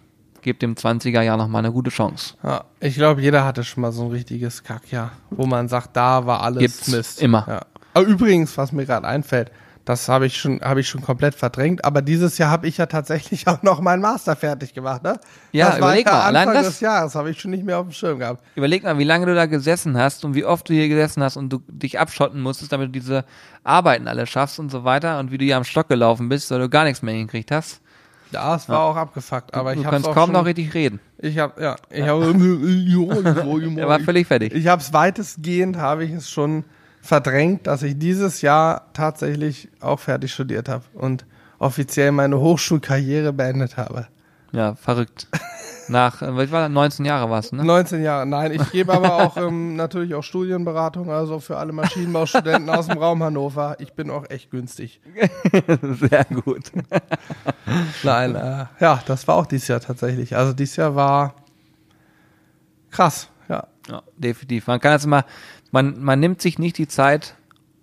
[0.42, 2.35] gebt dem 20er Jahr nochmal eine gute Chance.
[2.42, 6.27] Ja, ich glaube, jeder hatte schon mal so ein richtiges Kackjahr, wo man sagt, da
[6.27, 7.20] war alles Gibt's Mist.
[7.22, 7.44] immer.
[7.49, 7.61] Ja.
[7.94, 9.51] Aber übrigens, was mir gerade einfällt,
[9.87, 11.85] das habe ich schon, habe ich schon komplett verdrängt.
[11.85, 15.18] Aber dieses Jahr habe ich ja tatsächlich auch noch meinen Master fertig gemacht, ne?
[15.53, 17.64] Ja, das war überleg ja mal, allein Anfang das- des Jahres habe ich schon nicht
[17.64, 18.42] mehr auf dem Schirm gehabt.
[18.57, 21.37] Überleg mal, wie lange du da gesessen hast und wie oft du hier gesessen hast
[21.37, 23.25] und du dich abschotten musstest, damit du diese
[23.62, 26.59] Arbeiten alle schaffst und so weiter und wie du hier am Stock gelaufen bist, weil
[26.59, 27.81] du gar nichts mehr hingekriegt hast.
[28.33, 30.75] Ja, es war auch abgefuckt, aber du ich habe kannst auch kaum schon, noch richtig
[30.75, 31.01] reden.
[31.19, 32.25] Ich habe ja, ich habe
[33.79, 34.53] Er war völlig fertig.
[34.55, 36.65] Ich habe es weitestgehend, habe ich es schon
[37.01, 41.25] verdrängt, dass ich dieses Jahr tatsächlich auch fertig studiert habe und
[41.59, 44.09] offiziell meine Hochschulkarriere beendet habe.
[44.57, 45.29] Ja, verrückt.
[45.88, 46.71] Nach, äh, was war das?
[46.71, 47.64] 19 Jahre du, ne?
[47.64, 52.69] 19 Jahre, nein, ich gebe aber auch ähm, natürlich auch Studienberatung, also für alle Maschinenbaustudenten
[52.71, 53.77] aus dem Raum Hannover.
[53.79, 55.01] Ich bin auch echt günstig.
[56.11, 56.73] Sehr gut.
[58.03, 60.37] Nein, äh, ja, das war auch dieses Jahr tatsächlich.
[60.37, 61.35] Also dieses Jahr war
[62.90, 63.69] krass, ja.
[63.88, 64.66] Ja, definitiv.
[64.66, 65.25] Man kann jetzt mal,
[65.71, 67.37] man, man nimmt sich nicht die Zeit,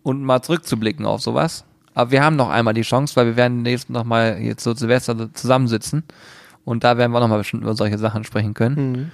[0.03, 1.65] und mal zurückzublicken auf sowas.
[1.95, 4.73] Aber wir haben noch einmal die Chance, weil wir werden nächstes noch mal jetzt so
[4.73, 6.03] Silvester zusammensitzen.
[6.65, 8.91] Und da werden wir noch mal bestimmt über solche Sachen sprechen können.
[8.91, 9.11] Mhm.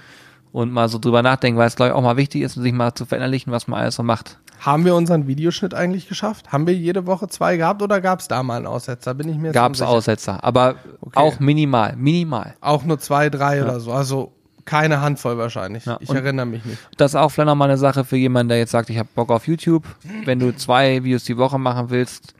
[0.52, 2.92] Und mal so drüber nachdenken, weil es, glaube ich, auch mal wichtig ist, sich mal
[2.94, 4.38] zu verinnerlichen, was man alles so macht.
[4.58, 6.52] Haben wir unseren Videoschnitt eigentlich geschafft?
[6.52, 9.14] Haben wir jede Woche zwei gehabt oder gab es da mal einen Aussetzer?
[9.14, 9.80] Bin ich mir Gab es.
[9.80, 11.12] Aussetzer, aber Okay.
[11.18, 12.54] auch minimal, minimal.
[12.60, 13.92] Auch nur zwei, drei oder so.
[13.92, 14.32] Also
[14.64, 15.86] keine Handvoll wahrscheinlich.
[15.86, 16.78] Ja, ich erinnere mich nicht.
[16.96, 19.30] Das ist auch vielleicht nochmal eine Sache für jemanden, der jetzt sagt, ich habe Bock
[19.30, 19.84] auf YouTube.
[20.24, 22.34] Wenn du zwei Videos die Woche machen willst,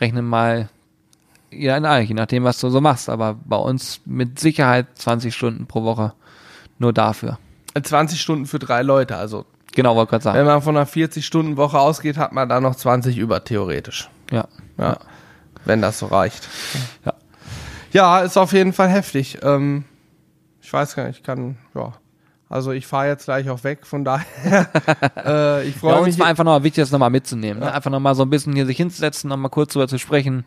[0.00, 0.68] rechne mal,
[1.56, 5.66] ja, nein, je nachdem, was du so machst, aber bei uns mit Sicherheit 20 Stunden
[5.66, 6.12] pro Woche
[6.78, 7.38] nur dafür.
[7.80, 10.38] 20 Stunden für drei Leute, also Genau, wollte gerade sagen.
[10.38, 14.08] wenn man von einer 40-Stunden-Woche ausgeht, hat man da noch 20 über, theoretisch.
[14.30, 14.46] Ja.
[14.78, 14.98] Ja.
[15.64, 16.48] Wenn das so reicht.
[17.04, 17.14] Ja.
[17.92, 19.38] Ja, ist auf jeden Fall heftig.
[19.42, 19.84] Ähm,
[20.60, 21.92] ich weiß gar nicht, ich kann, ja.
[22.48, 24.68] Also ich fahre jetzt gleich auch weg, von daher.
[25.16, 26.18] äh, ich Ja, freue uns mich.
[26.18, 27.60] war einfach nochmal wichtig, das nochmal mitzunehmen.
[27.60, 27.72] Ne?
[27.72, 30.44] Einfach nochmal so ein bisschen hier sich hinzusetzen, nochmal kurz drüber zu sprechen.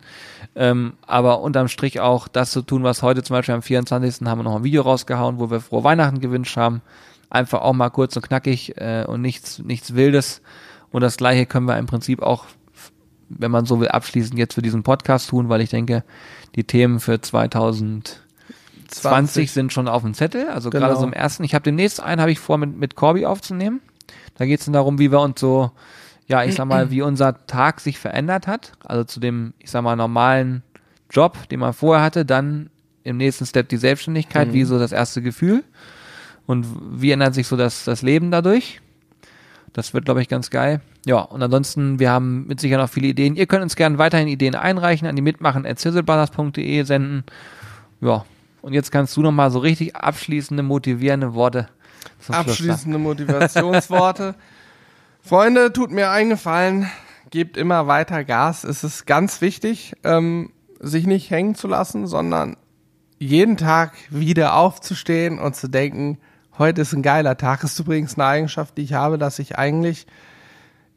[0.54, 4.26] Ähm, aber unterm Strich auch das zu tun, was heute zum Beispiel am 24.
[4.26, 6.82] haben wir noch ein Video rausgehauen, wo wir frohe Weihnachten gewünscht haben.
[7.30, 10.40] Einfach auch mal kurz und knackig äh, und nichts, nichts Wildes.
[10.90, 12.46] Und das gleiche können wir im Prinzip auch,
[13.28, 16.04] wenn man so will, abschließend jetzt für diesen Podcast tun, weil ich denke,
[16.54, 18.27] die Themen für 2020
[18.88, 19.52] 20.
[19.52, 20.48] sind schon auf dem Zettel.
[20.48, 20.86] Also Genau.
[20.86, 21.44] gerade so im ersten.
[21.44, 23.80] Ich habe demnächst einen, habe ich vor, mit, mit Corby aufzunehmen.
[24.36, 25.70] Da geht es dann darum, wie wir uns so,
[26.26, 28.72] ja, ich sag mal, wie unser Tag sich verändert hat.
[28.84, 30.62] Also zu dem, ich sag mal, normalen
[31.10, 32.70] Job, den man vorher hatte, dann
[33.04, 35.64] im nächsten Step die Selbstständigkeit, wie so das erste Gefühl.
[36.46, 38.80] Und wie ändert sich so das, das Leben dadurch?
[39.72, 40.80] Das wird, glaube ich, ganz geil.
[41.06, 43.36] Ja, und ansonsten, wir haben mit Sicherheit noch viele Ideen.
[43.36, 47.24] Ihr könnt uns gerne weiterhin Ideen einreichen, an die mitmachen zizzlebrothers.de senden.
[48.00, 48.24] Ja,
[48.62, 51.68] und jetzt kannst du noch mal so richtig abschließende, motivierende Worte
[52.20, 52.34] zum.
[52.34, 54.34] Abschließende Motivationsworte.
[55.20, 56.90] Freunde, tut mir eingefallen,
[57.30, 58.64] gebt immer weiter Gas.
[58.64, 62.56] Es ist ganz wichtig, ähm, sich nicht hängen zu lassen, sondern
[63.18, 66.18] jeden Tag wieder aufzustehen und zu denken,
[66.56, 67.64] heute ist ein geiler Tag.
[67.64, 70.06] Ist übrigens eine Eigenschaft, die ich habe, dass ich eigentlich,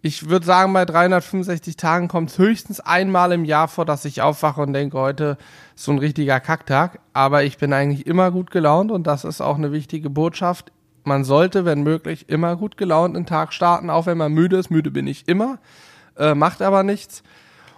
[0.01, 4.21] ich würde sagen, bei 365 Tagen kommt es höchstens einmal im Jahr vor, dass ich
[4.21, 5.37] aufwache und denke, heute
[5.75, 6.99] ist so ein richtiger Kacktag.
[7.13, 10.71] Aber ich bin eigentlich immer gut gelaunt und das ist auch eine wichtige Botschaft.
[11.03, 14.57] Man sollte, wenn möglich, immer gut gelaunt in den Tag starten, auch wenn man müde
[14.57, 14.71] ist.
[14.71, 15.59] Müde bin ich immer,
[16.17, 17.21] äh, macht aber nichts.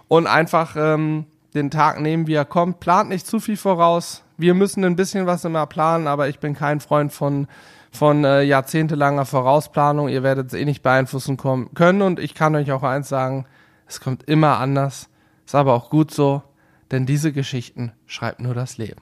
[0.08, 2.80] Und einfach ähm, den Tag nehmen, wie er kommt.
[2.80, 4.22] Plant nicht zu viel voraus.
[4.36, 7.48] Wir müssen ein bisschen was immer planen, aber ich bin kein Freund von,
[7.96, 10.08] von äh, jahrzehntelanger Vorausplanung.
[10.08, 12.02] Ihr werdet es eh nicht beeinflussen kommen können.
[12.02, 13.46] Und ich kann euch auch eins sagen,
[13.86, 15.08] es kommt immer anders.
[15.46, 16.42] Ist aber auch gut so,
[16.90, 19.00] denn diese Geschichten schreibt nur das Leben.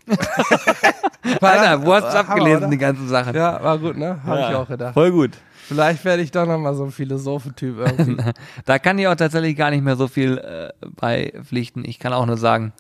[1.41, 3.35] Alter, wo hast du abgelesen, die ganzen Sachen?
[3.35, 4.21] Ja, war gut, ne?
[4.25, 4.95] Habe ich auch gedacht.
[4.95, 5.31] Voll gut.
[5.55, 8.23] Vielleicht werde ich doch nochmal so ein Philosophentyp irgendwie.
[8.65, 11.85] Da kann ich auch tatsächlich gar nicht mehr so viel äh, beipflichten.
[11.85, 12.73] Ich kann auch nur sagen,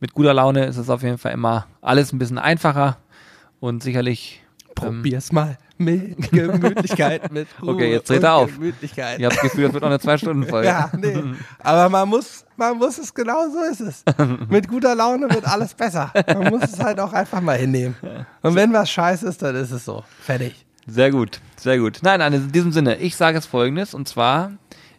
[0.00, 2.98] mit guter Laune ist es auf jeden Fall immer alles ein bisschen einfacher
[3.60, 4.42] und sicherlich.
[4.82, 8.52] Ähm, Probier's mal mit Gemütlichkeit, mit Ruhe Okay, jetzt dreht er auf.
[8.54, 9.18] Gemütlichkeit.
[9.18, 10.68] ich habe das Gefühl, das wird noch eine Zwei-Stunden-Folge.
[10.68, 11.22] Ja, nee.
[11.58, 14.04] Aber man muss, man muss es genau so ist es.
[14.48, 16.12] Mit guter Laune wird alles besser.
[16.26, 17.96] Man muss es halt auch einfach mal hinnehmen.
[18.42, 20.04] Und wenn was scheiße ist, dann ist es so.
[20.20, 20.64] Fertig.
[20.86, 21.98] Sehr gut, sehr gut.
[22.02, 24.52] Nein, nein, in diesem Sinne, ich sage es folgendes, und zwar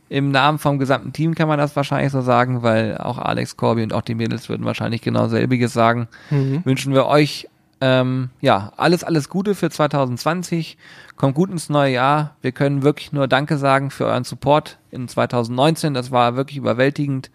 [0.09, 3.83] im Namen vom gesamten Team kann man das wahrscheinlich so sagen, weil auch Alex Corby
[3.83, 6.07] und auch die Mädels würden wahrscheinlich genau selbiges sagen.
[6.29, 7.47] Wünschen wir euch
[7.81, 10.77] ähm, ja alles, alles Gute für 2020.
[11.15, 12.35] Kommt gut ins neue Jahr.
[12.41, 15.93] Wir können wirklich nur Danke sagen für euren Support in 2019.
[15.93, 17.31] Das war wirklich überwältigend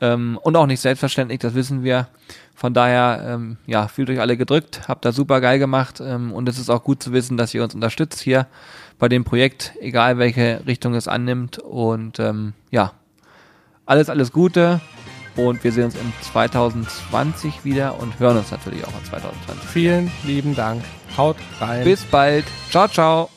[0.00, 2.08] ähm, und auch nicht selbstverständlich, das wissen wir.
[2.54, 6.48] Von daher, ähm, ja, fühlt euch alle gedrückt, habt da super geil gemacht ähm, und
[6.48, 8.46] es ist auch gut zu wissen, dass ihr uns unterstützt hier
[8.98, 11.58] bei dem Projekt, egal welche Richtung es annimmt.
[11.58, 12.92] Und ähm, ja,
[13.86, 14.80] alles, alles Gute
[15.36, 19.68] und wir sehen uns in 2020 wieder und hören uns natürlich auch in 2020.
[19.68, 20.82] Vielen lieben Dank.
[21.16, 21.84] Haut rein.
[21.84, 22.44] Bis bald.
[22.70, 23.33] Ciao, ciao.